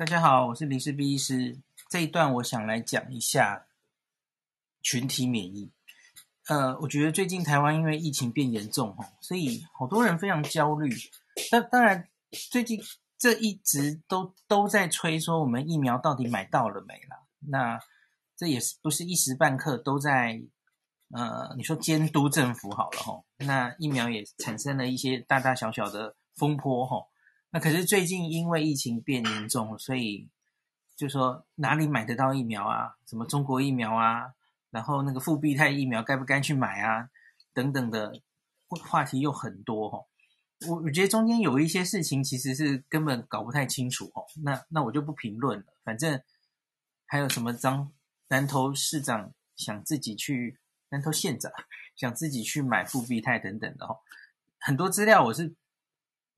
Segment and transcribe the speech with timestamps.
[0.00, 1.58] 大家好，我是林氏璧医师。
[1.90, 3.66] 这一段我想来讲一下
[4.80, 5.70] 群体免疫。
[6.48, 10.90] 呃，我觉得最近台湾因为疫情变严重哈，所以好多人非常焦虑。
[11.50, 12.08] 但当然，
[12.50, 12.80] 最近
[13.18, 17.18] 这一直都都在催说，我们疫苗到底买到了没啦？
[17.40, 17.78] 那
[18.38, 20.40] 这也是不是一时半刻都在
[21.10, 23.22] 呃，你说监督政府好了哈？
[23.36, 27.06] 那疫苗也产生了一些大大小小的风波哈。
[27.52, 30.28] 那可是最近因为疫情变严重，所以
[30.94, 32.96] 就说哪里买得到疫苗啊？
[33.06, 34.34] 什么中国疫苗啊？
[34.70, 37.10] 然后那个复必泰疫苗该不该去买啊？
[37.52, 38.20] 等等的
[38.68, 40.06] 话题又很多哦。
[40.68, 44.22] 我我觉得中间有一些事情其实是根本搞不太清楚哦。
[44.44, 45.66] 那那我就不评论了。
[45.82, 46.22] 反正
[47.06, 47.90] 还有什么张
[48.28, 50.56] 南投市长想自己去，
[50.90, 51.50] 南投县长
[51.96, 53.98] 想自己去买复必泰等等的哦。
[54.60, 55.56] 很多资料我是。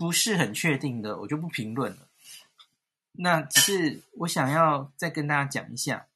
[0.03, 2.09] 不是很确定的，我就不评论了。
[3.13, 6.09] 那只是我想要再跟大家讲一下，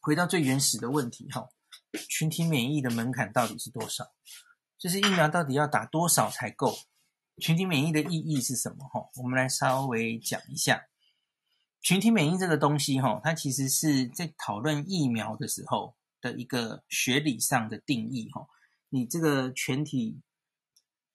[0.00, 1.50] 回到最原始的问题哈，
[2.08, 4.10] 群体免疫的门槛到底是多少？
[4.78, 6.78] 就是疫苗到底要打多少才够？
[7.36, 8.88] 群体免疫的意义是什么？
[8.88, 10.86] 哈，我们来稍微讲一下
[11.82, 18.46] 群体免疫这个东西哈，它其实是在讨论疫苗的时候的一个学理上的定义哈。
[18.88, 20.22] 你这个全体。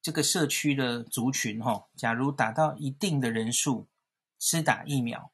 [0.04, 3.88] 这个社区的族群，哈，假如打到一定的人数，
[4.38, 5.32] 施打疫苗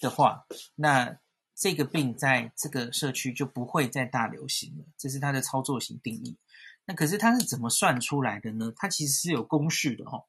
[0.00, 1.18] 的话，那
[1.56, 4.84] 这个病在这个社区就不会再大流行了。
[4.96, 6.38] 这是它的操作型定义。
[6.84, 8.72] 那可是它是怎么算出来的呢？
[8.76, 10.22] 它其实是有公式的，哈。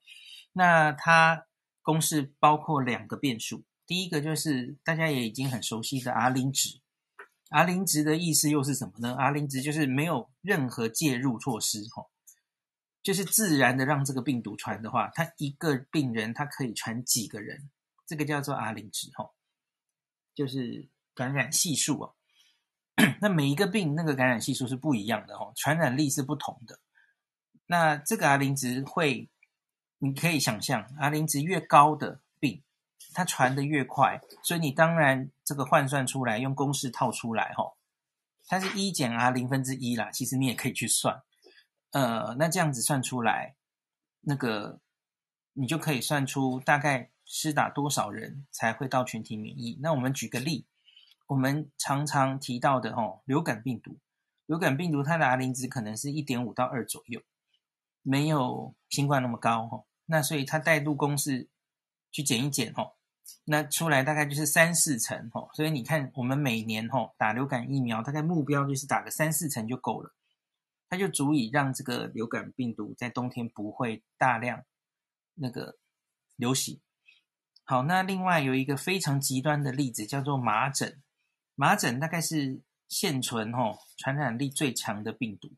[0.53, 1.45] 那它
[1.83, 6.79] 公式包括两个变数，第一个就是大家也已经很熟悉的 R 零值。
[7.51, 12.07] R 零值的意思又是什么呢？R 零值就是没有任何介入措施，哈。
[13.07, 17.69] 就是自然的让这个病毒传的话，它一个病人他可以传几个人？
[18.05, 19.31] 这个叫做 R 零值吼，
[20.35, 22.15] 就是感染系数哦。
[23.21, 26.79] 那每一个病那个感染系数是不一样的吼，传染力是不同的。
[27.67, 29.29] 那这个 R 零值会，
[29.99, 32.61] 你可以想象，R 零值越高的病，
[33.13, 37.77] 它传得越快，所以你当然这个换算出来，用公式套出来吼，
[38.47, 40.11] 它是一减 R 零分之一啦。
[40.11, 41.23] 其实你也可以去算。
[41.97, 43.55] 呃，那这样子算出来，
[44.21, 44.79] 那个
[45.53, 49.79] 你就可以算出大概施打多少人才会到群体免疫。
[49.81, 50.67] 那我们举个例，
[51.25, 53.97] 我们常常提到的哦，流感病毒，
[54.45, 57.19] 流感病毒它的 R 零值可能是一点五到二左右，
[58.03, 59.83] 没有新冠那么高哈。
[60.05, 61.49] 那所以它带入公式
[62.11, 62.93] 去减一减哈，
[63.45, 65.49] 那出来大概就是三四成哈。
[65.55, 70.13] 所以你看，我们每年哈打流感疫苗，大概目标就是打个三四成就够了。
[70.89, 74.63] 它就足以让这个流感病毒在冬天不会大量
[75.33, 75.77] 那个
[76.37, 76.79] 流行。
[77.65, 81.03] 好，那另外有一个非常极端的例子叫做麻疹，
[81.55, 85.51] 麻疹大概是现存吼传染力最强的病毒。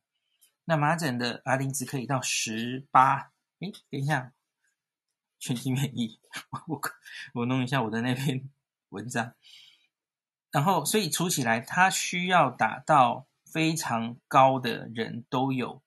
[0.66, 3.32] 那麻疹的 R 零值可以到十八。
[3.60, 4.34] 诶，等一下，
[5.38, 6.20] 全体免疫，
[6.68, 6.82] 我
[7.36, 8.50] 我弄一下我的那篇
[8.90, 9.36] 文章。
[10.50, 13.28] 然后，所以除起来，它需要打到。
[13.52, 15.82] 非常高的人都有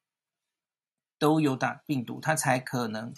[1.19, 3.15] 都有打病毒，它才可能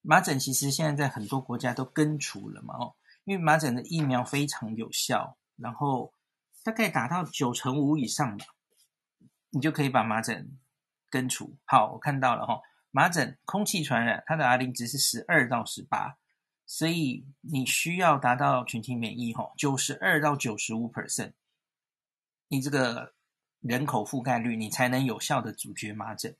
[0.00, 0.38] 麻疹。
[0.38, 6.14] 其实现在在很多国家都根除了嘛，哦，因为麻疹的疫苗非常有效，然后
[6.62, 8.44] 大概打到九成五以上吧，
[9.50, 10.56] 你就可以把麻疹
[11.08, 11.56] 根除。
[11.64, 12.60] 好，我看到了哈，
[12.92, 16.16] 麻疹空气传染，它的 R 零值是十二到十八，
[16.64, 21.32] 所以你需要达到群体免疫，哈，九十二到九十五 percent，
[22.46, 23.14] 你这个。
[23.60, 26.36] 人口覆盖率，你才能有效的阻绝麻疹。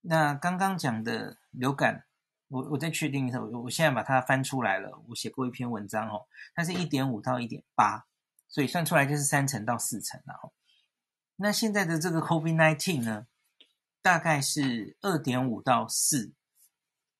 [0.00, 2.04] 那刚刚讲的流感，
[2.48, 5.00] 我我再确定一下，我我现在把它翻出来了。
[5.08, 8.06] 我写过一篇文章哦，它是一点五到一点八，
[8.48, 10.52] 所以算出来就是三成到四成了。
[11.36, 13.26] 那现在的这个 COVID-19 呢，
[14.02, 16.32] 大概是二点五到四。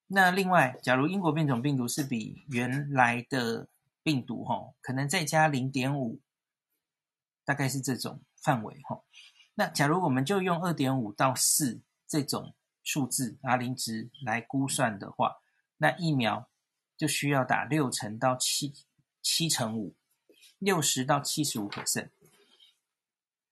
[0.09, 3.69] 那另外，假如英国变种病毒是比原来的
[4.03, 6.21] 病毒哈，可能再加零点五，
[7.45, 8.21] 大概是这种。
[8.45, 9.03] 范围哈，
[9.55, 15.39] 那假如我们就用二点五到四这种数字 R 零值来估算的话，
[15.79, 16.47] 那疫苗
[16.95, 18.75] 就需要打六成到七
[19.23, 19.95] 七成五，
[20.59, 22.11] 六十到七十五 percent。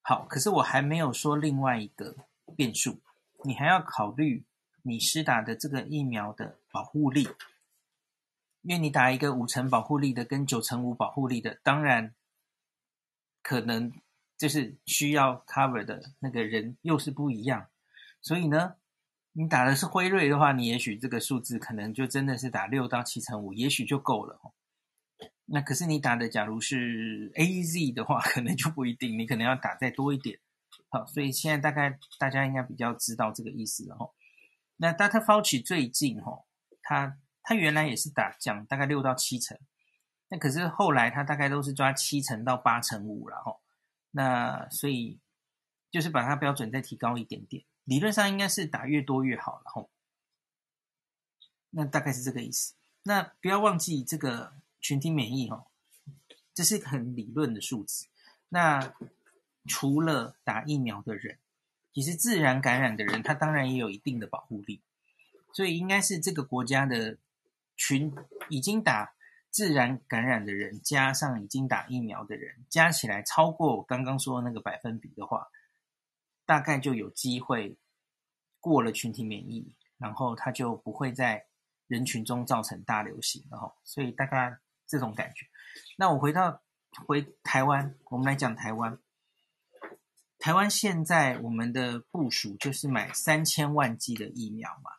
[0.02, 2.14] 好，可是我还没有说另外一个
[2.54, 3.00] 变数，
[3.44, 4.44] 你还要考虑
[4.82, 7.26] 你施打的这个疫苗的保护力，
[8.60, 12.14] 因为你打一个五成保护力的跟九成五保护力的，当然
[13.42, 13.90] 可能。
[14.42, 17.68] 就是需要 cover 的那个人又是不一样，
[18.20, 18.74] 所以呢，
[19.34, 24.40] 你打的是辉瑞的话，你也许这个数字可能就真的是打六到七成五，也许就够了。
[25.44, 30.40] 那可是你打的，假如是 AZ 的话，可能就不一定，你可能要打再多一点。
[30.88, 34.10] 好，所以现在大概大家应该比较知道这个意思了哈。
[34.78, 35.24] 那 Dr.
[35.24, 36.42] Fauci 最近哈，
[36.82, 39.56] 他他原来也是打讲大概六到七成，
[40.30, 43.61] 那可是后来他大概都是抓七成到八成五了哈。
[44.12, 45.18] 那所以
[45.90, 49.90] 就是把它标准再提高一点点，理论上应该是打越多越好然后。
[51.74, 52.74] 那大概是这个意思。
[53.02, 55.66] 那不要忘记这个群体免疫哦，
[56.52, 58.06] 这是很理论的数字。
[58.50, 58.94] 那
[59.66, 61.38] 除了打疫苗的人，
[61.94, 64.82] 其实自然感染的人，他当然也有一定的保护力。
[65.54, 67.16] 所以应该是这个国家的
[67.74, 68.14] 群
[68.50, 69.14] 已经打
[69.52, 75.46] 自然感染的人，加上已经打疫苗的人，加起来超过我刚刚说的那个百分比的话，
[76.46, 77.78] 大概就有机会
[78.58, 81.46] 过了群体免疫，然后他就不会在
[81.86, 83.74] 人群中造成大流行了哈。
[83.84, 85.46] 所以大概这种感觉。
[85.98, 86.62] 那我回到
[87.06, 88.98] 回台湾，我们来讲台湾。
[90.38, 94.90] 台湾现在我们的部署就是买三千万剂的疫苗嘛，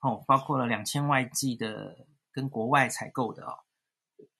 [0.00, 2.06] 哦，包括了两千万剂的
[2.36, 3.64] 跟国外采购的哦，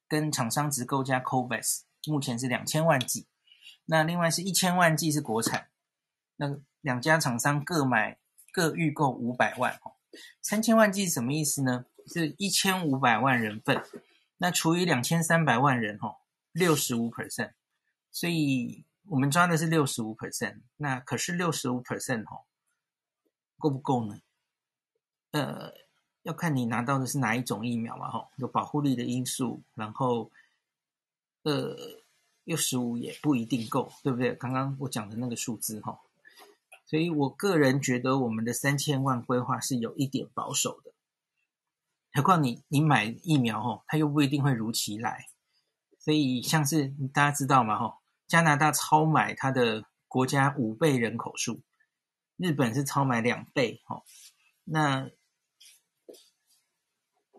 [0.07, 3.27] 跟厂商直购加 COVAX，目前是两千万剂，
[3.87, 5.71] 那另外是一千万剂是国产，
[6.37, 8.19] 那两家厂商各买
[8.53, 9.97] 各预购五百万哦，
[10.43, 11.87] 三千万剂是什么意思呢？
[12.07, 13.83] 是一千五百万人份，
[14.37, 16.19] 那除以两千三百万人哦，
[16.53, 17.55] 六十五 percent，
[18.13, 18.85] 所以。
[19.09, 22.43] 我们抓的是六十五 percent，那可是六十五 percent 哦，
[23.57, 24.21] 够不够呢？
[25.31, 25.73] 呃，
[26.27, 30.29] 要看你拿到的是哪一种疫苗嘛，吼，有保护力的因素，然后，
[31.45, 31.77] 呃，
[32.43, 34.35] 六十五也不一定够，对不对？
[34.35, 36.01] 刚刚我讲的那个数字，哈，
[36.85, 40.93] 所以我个人觉得我们的三千万规划是有一点保守的。
[42.13, 45.27] 何况你你买疫苗，吼，它又不一定会如期来，
[46.01, 47.95] 所以像是大家知道嘛，吼。
[48.27, 51.61] 加拿大超买它的国家五倍人口数，
[52.37, 54.03] 日本是超买两倍，吼，
[54.65, 55.09] 那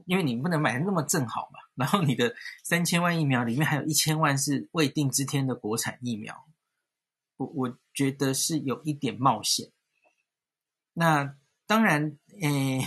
[0.08, 2.34] 因为你不能买那么正好嘛，然后你的
[2.64, 6.46] 三千万疫苗里面还有一千万是未定之天的国产疫苗，
[7.36, 9.70] 我我觉得是有一点冒险。
[10.94, 11.36] 那
[11.68, 12.82] 当然，诶，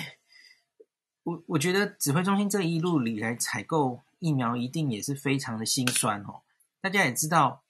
[1.23, 6.43] 我我觉得指挥中心这一路里来采购疫苗一定也是非常的心酸哦，
[6.81, 7.63] 大家也知道。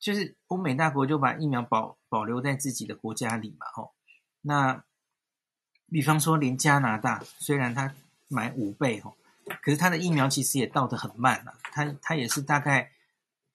[0.00, 3.92] 就是欧美大国就把疫苗保保留在自己的国家里嘛，吼。
[4.40, 4.84] 那
[5.90, 7.92] 比方说，连加拿大虽然它
[8.28, 9.16] 买五倍，吼，
[9.62, 11.58] 可是他的疫苗其实也到得很慢了。
[11.72, 12.92] 他他也是大概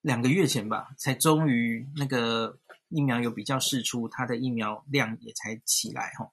[0.01, 2.59] 两个月前吧，才终于那个
[2.89, 6.31] 疫苗有比较释出，他的疫苗量也才起来，吼。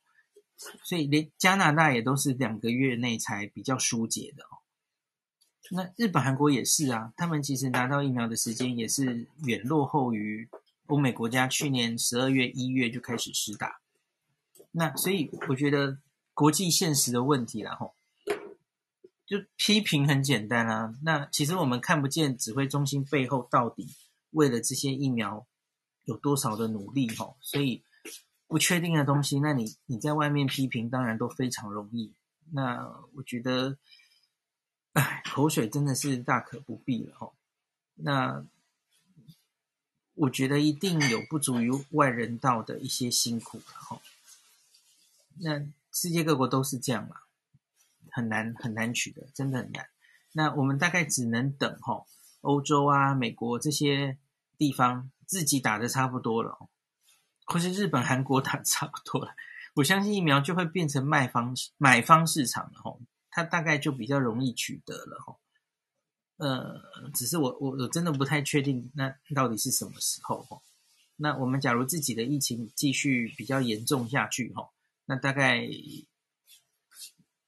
[0.85, 4.61] 所以连加拿大也都是两个月内才比较疏解的，哦。
[5.71, 10.49] 那日本、韩国也是啊，他们其实拿到疫苗的时间也是远落后于
[10.87, 13.81] 欧美国家，去年十二月、一月就开始施打。
[14.73, 15.99] 那所以我觉得
[16.35, 17.95] 国际现实的问题啦，吼，
[19.31, 20.95] 就批评很简单啊。
[21.05, 23.89] 那其实我们看不见指挥中心背后到底
[24.33, 25.47] 为了这些疫苗
[26.05, 27.37] 有多少的努力，吼。
[27.41, 27.85] 所以
[28.49, 32.13] 不确定的东西，那你你在外面批评当然都非常容易。
[32.51, 33.79] 那我觉得。
[34.93, 37.33] 哎，口水真的是大可不必了哦。
[37.95, 38.45] 那
[40.15, 44.03] 我觉得一定有不足于外人道的一些辛苦了哈。
[45.39, 47.21] 那世界各国都是这样嘛，
[48.13, 49.87] 很难很难取得，真的很难。
[50.33, 52.05] 那我们大概只能等哈，
[52.43, 54.19] 欧洲啊、美国这些
[54.57, 56.69] 地方自己打得差不多了，
[57.47, 59.33] 或是日本、韩国打得差不多了，
[59.75, 62.97] 我相信疫苗就会变成卖方买方市场了哈。
[63.33, 65.37] 它大概就比较容易取得了哈，
[66.39, 66.81] 呃，
[67.15, 70.61] 只是我我我真的不太确定那到底是什么时候哈。
[71.15, 74.71] 那我们假如自己的疫情继续比较严重下去哈，
[75.05, 75.65] 那大概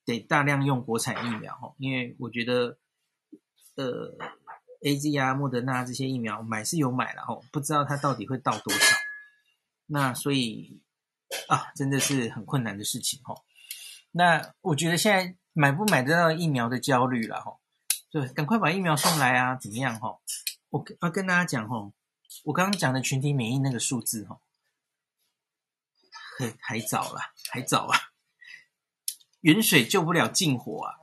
[0.05, 2.79] 得大量用国产疫苗哈，因为我觉得
[3.77, 4.17] 呃
[4.83, 8.97] ，AZ 啊、莫德纳这些疫苗买是有买了吼，不知道它到底会到多少。
[9.87, 10.81] 那所以
[11.49, 13.45] 啊，真的是很困难的事情吼。
[14.11, 15.37] 那我觉得现在。
[15.55, 17.61] 买不买得到疫苗的焦虑了吼，
[18.11, 20.23] 对，赶快把疫苗送来啊，怎么样吼？
[20.71, 21.93] 我要跟大家讲吼，
[22.45, 24.41] 我刚刚讲的群体免疫那个数字哈，
[26.39, 27.99] 还还早了，还早啊，
[29.43, 30.99] 远水救不了近火啊。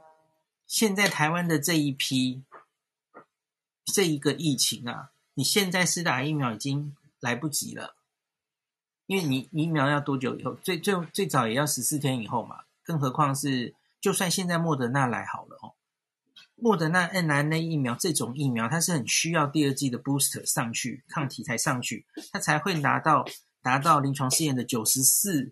[0.67, 2.43] 现在台湾的这一批，
[3.85, 7.95] 这一个疫情啊，你现在施打疫苗已经来不及了，
[9.05, 10.53] 因为你疫苗要多久以后？
[10.55, 13.75] 最最最早也要十四天以后嘛，更何况是。
[14.01, 15.75] 就算现在莫德纳来好了哦，
[16.55, 23.25] 莫德纳 mRNA 疫苗这种疫苗，它是很需要第二剂的 booster 上去，抗体才上去，它才会拿到
[23.61, 25.51] 达到临床试验的九十四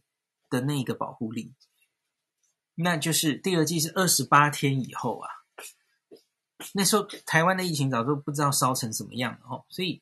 [0.50, 1.52] 的那个保护力。
[2.80, 5.30] 那就是第二季是二十八天以后啊。
[6.74, 10.02] 那时候台湾的疫情早就不知道烧成什么样了哦，所以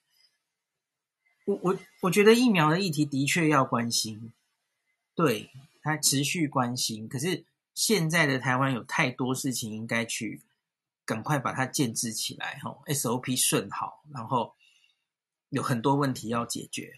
[1.46, 4.34] 我我我觉得疫苗的议题的确要关心，
[5.14, 5.52] 对，
[5.82, 7.08] 它持续关心。
[7.08, 10.42] 可是现在的台湾有太多事情应该去
[11.06, 14.56] 赶快把它建制起来哈，SOP 顺好，然后
[15.50, 16.94] 有很多问题要解决。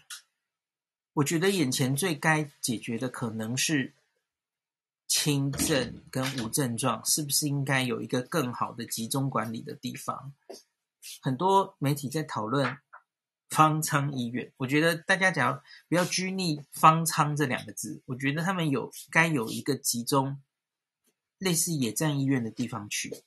[1.14, 3.94] 我觉得眼前最该解决的可能是。
[5.08, 10.34] 轻症跟无症状是不是应该有一个更好的集中管理的地方？
[11.22, 12.76] 很多媒体在讨论
[13.48, 20.42] 方舱医院，我觉得大家只要不要拘泥“方舱”这两个字，我觉得他们有该有一个集中
[21.38, 23.24] 类似野战医院的地方去，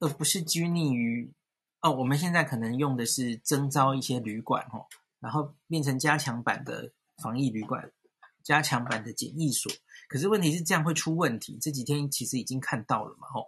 [0.00, 1.30] 而不是拘泥于
[1.82, 4.86] 哦，我们现在可能用的是征召一些旅馆哦，
[5.20, 6.90] 然后变成加强版的
[7.22, 7.92] 防疫旅馆。
[8.48, 9.70] 加强版的检疫所，
[10.08, 11.58] 可是问题是这样会出问题。
[11.60, 13.46] 这几天其实已经看到了嘛，吼，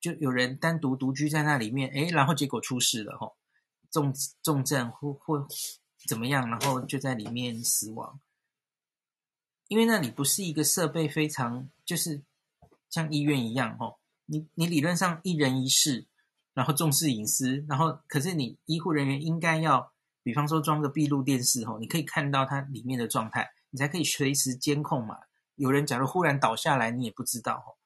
[0.00, 3.36] 就有人单独独居在那里面，诶，然后结果出事了，吼，
[3.92, 5.46] 重重症或或
[6.08, 8.20] 怎么样，然后就在里面死亡。
[9.68, 12.24] 因为那里不是一个设备非常，就是
[12.90, 16.08] 像医院一样，吼，你你理论上一人一室，
[16.52, 19.92] 然后重视隐私，然后可是你医护人员应该要，
[20.24, 23.48] 比方说装个闭路电视，吼，你可以看到它里面的状态。
[23.72, 25.18] 你才可以随时监控嘛。
[25.56, 27.76] 有人假如忽然倒下来，你也不知道哦。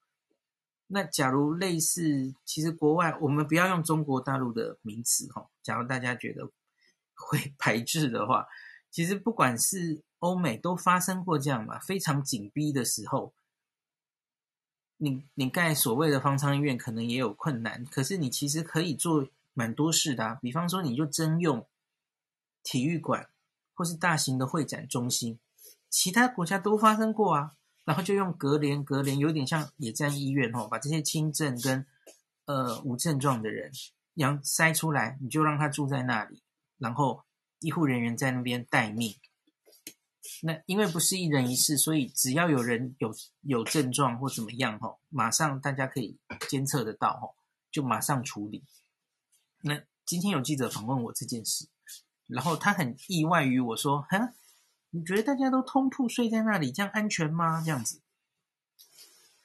[0.89, 5.51] 那假如类似，其实国外我们不要用中国大陆的名词哈。
[5.63, 6.49] 假如大家觉得
[7.15, 8.47] 会 排斥的话，
[8.91, 13.35] 其实不管是欧美都发生过这样嘛，非常紧逼的时候，
[14.99, 20.39] 你你盖所谓的方舱医院可能也有困难，可是你其实可以做蛮多事的。
[20.41, 21.67] 比方说，你就征用
[22.63, 23.29] 体育馆
[23.75, 25.41] 或是大型的会展中心。
[25.99, 27.53] 其他国家都发生过啊，
[27.87, 31.87] 然后就用隔帘隔帘，有点像野战医院哦，把这些轻症跟
[32.45, 33.73] 呃无症状的人，
[34.13, 36.43] 然后筛出来，你就让他住在那里，
[36.77, 37.25] 然后
[37.61, 39.15] 医护人员在那边待命。
[40.43, 43.11] 那因为不是一人一室，所以只要有人有
[43.41, 46.19] 有症状或怎么样哈，马上大家可以
[46.51, 47.29] 监测得到哈，
[47.71, 48.63] 就马上处理。
[49.63, 51.67] 那今天有记者访问我这件事，
[52.27, 54.35] 然后他很意外于我说，哼。
[54.97, 57.63] 你觉得大家都通铺睡在那里，这样安全吗？
[57.63, 58.01] 这样子，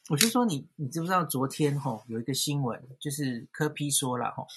[0.07, 4.47] 我就说你，你知不知道昨天吼有一个新闻，就是柯批说了吼，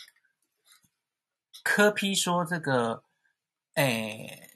[1.65, 3.03] 柯批说这个，
[3.75, 4.53] 诶，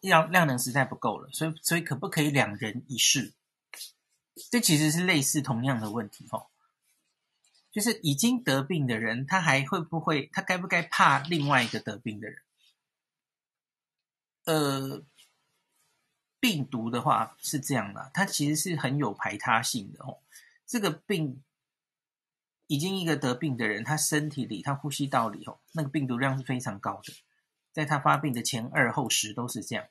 [0.00, 3.32] 量量能实在不够了，所以所以可不可以两人一室？
[4.50, 6.50] 这其实是类似同样的问题吼，
[7.70, 12.42] 就是已经得病的人，他还会不会，他该不该怕另外一个得病的人？
[14.46, 15.04] 呃。
[16.42, 20.18] 病毒的话是这样的，它其实是很有排他性的哦。
[20.66, 21.40] 这个病
[22.66, 27.12] 已经一个得病的人，他身体里、他呼吸道里哦，那个病毒量是非常高的，
[27.70, 29.86] 在他发病的前二后十都是这样。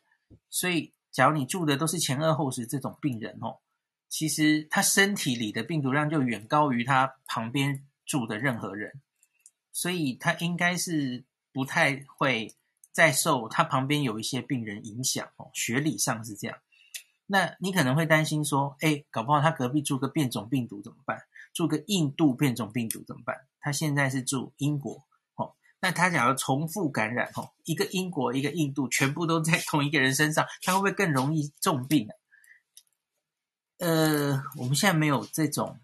[0.49, 3.59] 所以，假如你住的都是前二后十这种病人哦，
[4.09, 8.99] 其实他身体里的病毒量就远高于他旁边住的任何人，
[9.71, 12.53] 所以他应该是不太会。
[12.91, 16.57] 再受他旁边有一些病人影响哦，学理上是这样。
[17.25, 21.21] 那你可能会担心说，哎，搞不好他隔壁住个变种病毒怎么办？
[21.53, 23.47] 住个印度变种病毒怎么办？
[23.59, 25.03] 他现在是住英国
[25.35, 32.13] 哦，那他假如重复感染哦，一个英国一个印度全部都在同一个人身上，他会不会更容易重病啊？
[33.77, 35.79] 呃，我们现在没有这种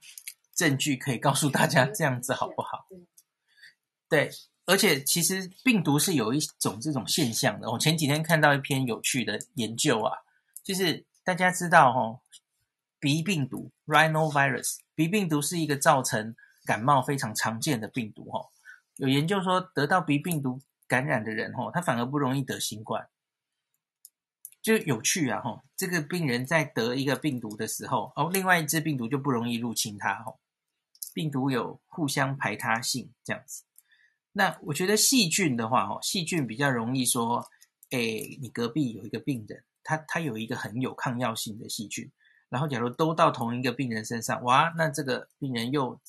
[0.54, 2.88] 证据可以告诉大家这样子好不好？
[4.10, 4.32] 对。
[4.68, 7.72] 而且其实病毒是有一种这种现象的。
[7.72, 10.12] 我前几天看到一篇有趣的研究啊，
[10.62, 12.20] 就是大家知道哈，
[13.00, 18.42] 鼻病毒 （rhinovirus），鼻病毒是一个造成感冒非常常见的病毒哈。
[18.98, 23.08] 有研究说，得到鼻病毒感染的人哈，他反而不容易得新冠，
[24.62, 25.64] 就有趣啊哈。
[25.78, 30.36] 这个病人在得一个病毒的时候，哦，另外一只病毒就不容易入侵他哈。
[31.14, 33.64] 病毒有互相排他性这样子。
[34.38, 37.44] 那我觉得细菌的话，哦，细菌比较容易说，
[37.90, 42.12] 诶，你隔壁有一个病人，他他有一个很有抗药性的细菌，
[42.48, 46.00] 然后假如都到同一个病人身上，哇，那这个病人又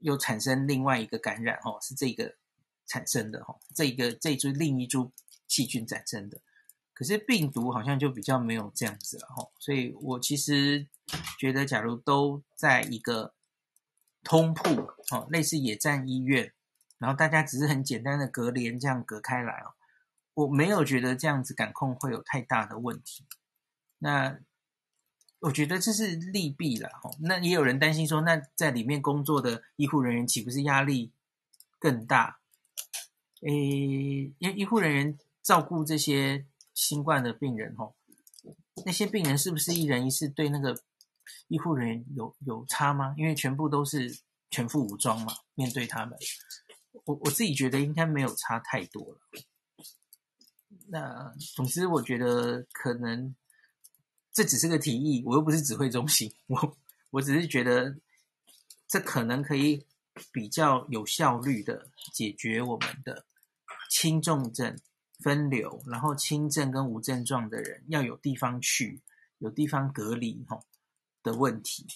[0.00, 2.34] 又产生另外一个感染，哦，是这个
[2.86, 5.10] 产生的，哦，这个这株另一株
[5.48, 6.38] 细菌产生的，
[6.92, 10.86] 可是病毒好像就比较没有这样子了，哦，所以我其实
[11.38, 13.32] 觉得，假如都在一个
[14.22, 14.68] 通铺
[15.10, 16.52] 哦，类似野战医院，
[16.98, 19.74] 然后大家只是很简单的隔帘这样隔开来哦，
[20.34, 23.24] 我没有觉得这样子感控会有太大的问题。
[23.98, 24.38] 那
[25.40, 26.90] 我觉得这是利弊了。
[27.20, 31.12] 那也有人担心说，那在里面工作的医护人员岂不是压力
[31.78, 32.40] 更大？
[33.42, 33.50] 诶，
[34.38, 37.94] 因为医护人员照顾这些新冠的病人哦，
[38.84, 40.82] 那些病人是不是一人一室对那个？
[41.48, 43.14] 医护人员有有差吗？
[43.16, 44.18] 因为全部都是
[44.50, 46.18] 全副武装嘛，面对他们，
[47.04, 49.20] 我我自己觉得应该没有差太多了。
[50.88, 53.34] 那总之，我觉得可能
[54.32, 56.76] 这只是个提议，我又不是指挥中心，我
[57.10, 57.96] 我只是觉得
[58.86, 59.86] 这可能可以
[60.32, 63.26] 比较有效率的解决我们的
[63.90, 64.78] 轻重症
[65.18, 69.02] 分流，然后轻症跟无症状的人要有地方去，
[69.38, 70.64] 有地方隔离，吼。
[71.24, 71.86] 的问题，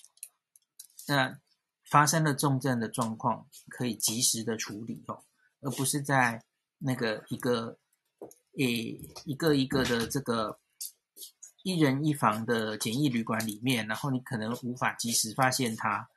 [1.07, 1.39] 那
[1.91, 5.23] 发生了重症的状况，可以及时的处理哦，
[5.61, 6.43] 而不是在
[6.79, 7.79] 那个一个
[8.59, 10.59] 诶一个一个的这个
[11.63, 16.09] 一人一房的简易旅馆里面，然后你可能无法及时发现它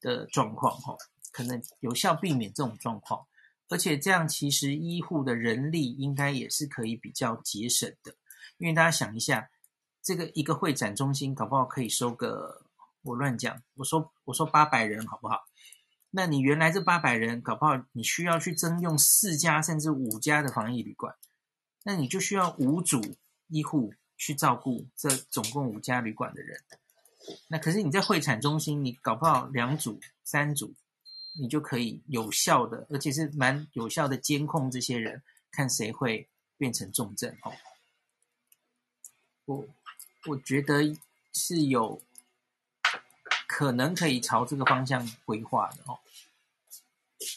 [0.00, 0.96] 的状况哈，
[1.32, 3.26] 可能有效避免这种状况，
[3.68, 8.14] 而且这样其实医护的人力应该也是可以比较节省的，
[8.58, 9.50] 因为大家想一下。
[10.00, 12.62] 这个一个会展中心搞不好可以收个，
[13.02, 15.44] 我乱讲，我说我说八百人好不好？
[16.10, 21.14] 那你原来这八百人搞不好你需要去征用四家甚至五家的防疫旅馆，
[21.84, 23.16] 那你就需要五组
[23.48, 26.60] 医护去照顾这总共五家旅馆的人。
[27.48, 30.74] 那可是你在会展中心，你搞不好两组三组，
[31.38, 37.52] 你就可以有效的，而且是蛮有效的监控这些人，看谁会变成重症哦。
[39.44, 39.68] 我。
[40.26, 40.94] 我觉得
[41.32, 42.02] 是有
[43.58, 45.98] 可能可以朝这个方向规划的哦。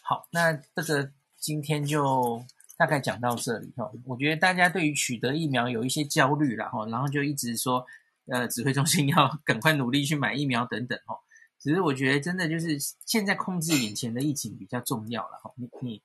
[0.04, 2.46] 好，那这个今天就
[2.78, 3.92] 大概讲到这里哦。
[4.06, 7.84] 我觉得大家对于取得疫苗有一些焦虑了哈，然后就一直说，
[8.28, 11.18] 呃，指挥中心要赶快努力去买疫苗等等哦。
[11.60, 15.52] 只是我觉得真的就是现在控制眼前的疫情比较重要了哈。
[15.58, 16.04] 你你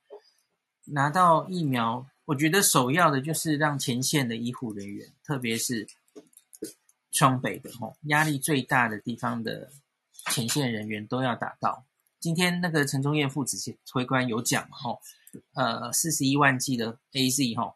[0.85, 5.87] 拿到疫苗，我觉得首要的就是让前线的医护人员，特别是。
[7.09, 9.71] 双北的吼，压力最大的地方的
[10.31, 11.85] 前线人员都要打到。
[12.19, 14.99] 今天那个陈宗彦副指挥官有讲吼，
[15.53, 17.75] 呃，四十一万剂的 AZ 吼，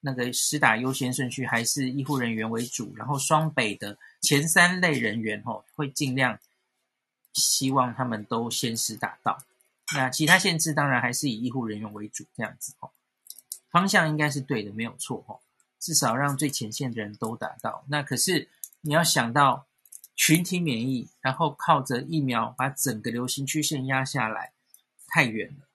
[0.00, 6.38] 那个施打优先顺序还是医护人员为主，然后双北的前三类人员吼，会尽量
[7.32, 9.38] 希望他们都先施打到。
[9.94, 12.92] 那其他县市当然还是以医护人员为主，这样子吼，
[13.70, 15.40] 方向应该是对的，没有错吼，
[15.78, 17.84] 至少让最前线的人都打到。
[17.88, 18.48] 那可是。
[18.82, 19.66] 你要想到
[20.22, 24.52] 群体免疫，然后靠着疫苗把整个流行曲线压下来，
[25.08, 25.66] 太远了，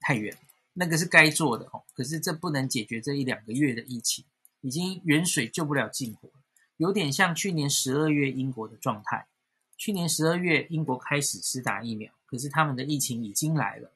[0.00, 0.40] 太远了。
[0.72, 4.24] 那个是该做的哦，可是这不能解决这一两个月的疫情，
[4.62, 6.28] 已经远水救不了近火，
[6.76, 9.28] 有点像去年十二月英国的状态。
[9.76, 13.92] 去年十二月英国开始施打疫苗，可是他们的疫情已经来了，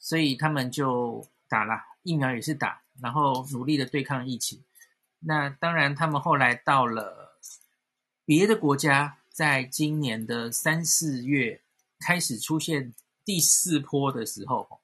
[0.00, 4.64] 所以他们就打了疫苗也是打，然后努力的对抗疫情。
[5.20, 7.25] 那当然，他们后来到了
[8.26, 11.62] 别的国家，在今年的三四月
[12.00, 12.92] 开始出现
[13.24, 14.80] 第四波的时候，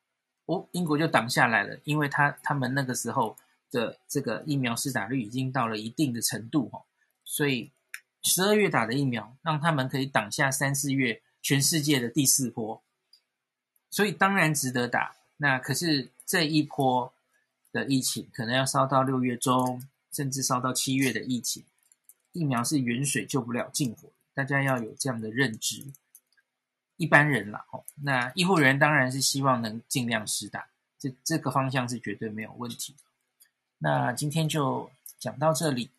[0.46, 3.36] 哦，英国就挡下来了，因为他他们那个时候
[3.70, 6.84] 的这个疫苗施打率已经到了一定的程度，哦，
[7.24, 7.70] 所以
[8.22, 12.80] 十二月打的疫苗让他们可以挡下三四月全世界的第四波，
[13.90, 15.16] 所以当然值得打。
[15.36, 17.12] 那可是这一波
[17.72, 19.82] 的疫情可能要烧到六月中。
[20.14, 21.64] 甚至烧到七月的疫情，
[22.32, 25.92] 疫苗是远水救不了近火，大家要有这样的认知。
[26.96, 30.68] 一般人啦，哦，那医护人员当然是希望能尽量施打，
[30.98, 32.96] 这这个方向是绝对没有问题。
[33.78, 35.90] 那今天就讲到这里。